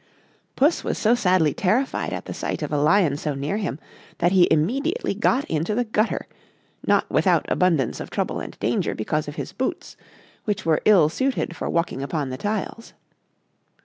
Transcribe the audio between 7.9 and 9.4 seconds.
of trouble and danger, because of